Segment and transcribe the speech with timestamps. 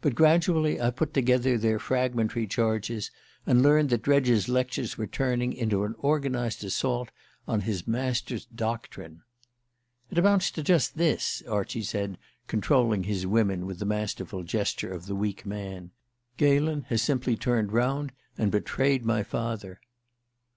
[0.00, 3.10] But gradually I put together their fragmentary charges,
[3.44, 7.08] and learned that Dredge's lectures were turning into an organized assault
[7.48, 9.22] on his master's doctrine.
[10.08, 12.16] "It amounts to just this," Archie said,
[12.46, 15.90] controlling his women with the masterful gesture of the weak man.
[16.36, 19.80] "Galen has simply turned round and betrayed my father."